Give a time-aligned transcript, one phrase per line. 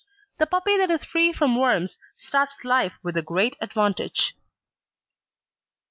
[0.39, 4.33] The puppy that is free from worms starts life with a great advantage.